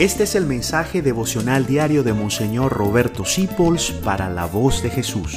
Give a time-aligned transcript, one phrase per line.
[0.00, 5.36] Este es el mensaje devocional diario de Monseñor Roberto Sipols para la voz de Jesús.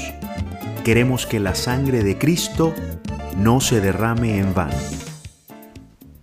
[0.86, 2.74] Queremos que la sangre de Cristo
[3.36, 4.78] no se derrame en vano.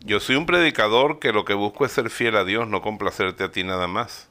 [0.00, 3.44] Yo soy un predicador que lo que busco es ser fiel a Dios, no complacerte
[3.44, 4.30] a ti nada más.